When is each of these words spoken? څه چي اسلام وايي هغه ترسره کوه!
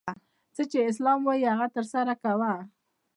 څه 0.55 0.63
چي 0.71 0.79
اسلام 0.91 1.19
وايي 1.27 1.45
هغه 1.51 1.67
ترسره 1.75 2.13
کوه! 2.23 2.53